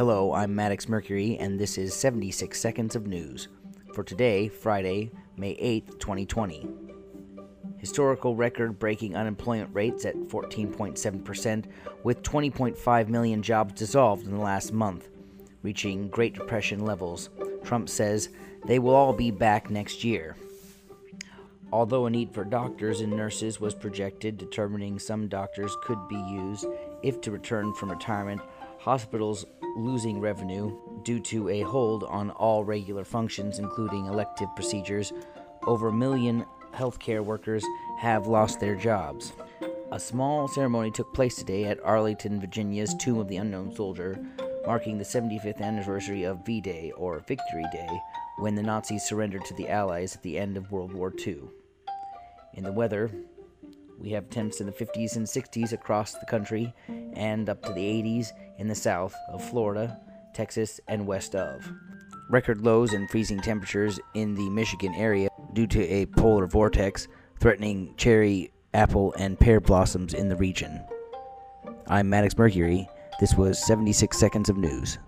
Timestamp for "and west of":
60.86-61.68